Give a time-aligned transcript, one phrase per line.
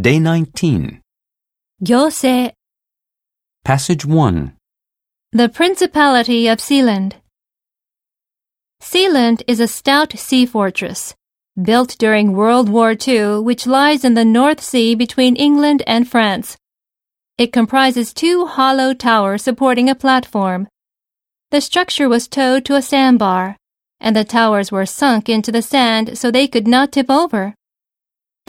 [0.00, 1.02] Day 19.
[1.84, 2.54] 行政
[3.64, 4.56] Passage 1.
[5.32, 7.16] The Principality of Sealand.
[8.80, 11.14] Sealand is a stout sea fortress,
[11.60, 16.56] built during World War II, which lies in the North Sea between England and France.
[17.36, 20.68] It comprises two hollow towers supporting a platform.
[21.50, 23.56] The structure was towed to a sandbar,
[24.00, 27.54] and the towers were sunk into the sand so they could not tip over.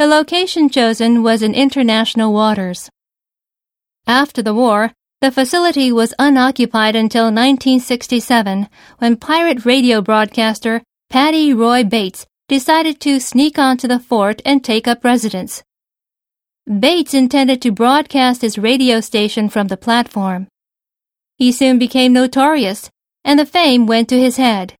[0.01, 2.89] The location chosen was in international waters.
[4.07, 8.67] After the war, the facility was unoccupied until 1967
[8.97, 14.87] when pirate radio broadcaster Paddy Roy Bates decided to sneak onto the fort and take
[14.87, 15.61] up residence.
[16.65, 20.47] Bates intended to broadcast his radio station from the platform.
[21.37, 22.89] He soon became notorious,
[23.23, 24.73] and the fame went to his head.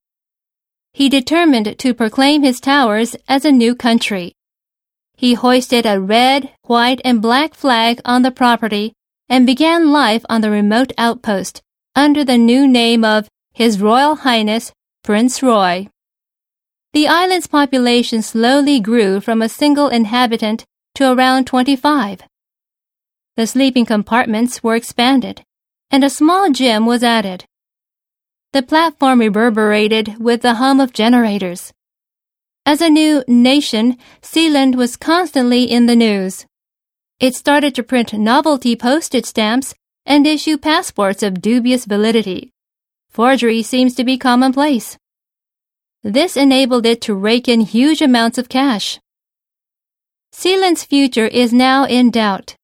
[0.93, 4.33] He determined to proclaim his towers as a new country.
[5.21, 8.93] He hoisted a red, white, and black flag on the property
[9.29, 11.61] and began life on the remote outpost
[11.95, 15.89] under the new name of His Royal Highness Prince Roy.
[16.93, 22.23] The island's population slowly grew from a single inhabitant to around 25.
[23.37, 25.43] The sleeping compartments were expanded,
[25.91, 27.45] and a small gym was added.
[28.53, 31.71] The platform reverberated with the hum of generators.
[32.65, 36.45] As a new nation, Sealand was constantly in the news.
[37.19, 39.73] It started to print novelty postage stamps
[40.05, 42.51] and issue passports of dubious validity.
[43.09, 44.97] Forgery seems to be commonplace.
[46.03, 48.99] This enabled it to rake in huge amounts of cash.
[50.31, 52.55] Sealand's future is now in doubt.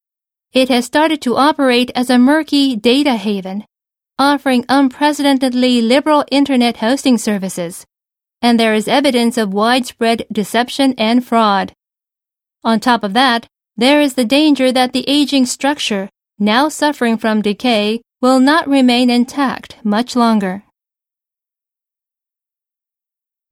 [0.54, 3.66] It has started to operate as a murky data haven,
[4.20, 7.86] offering unprecedentedly liberal internet hosting services,
[8.42, 11.74] and there is evidence of widespread deception and fraud.
[12.64, 17.42] On top of that, there is the danger that the aging structure, now suffering from
[17.42, 20.64] decay, will not remain intact much longer.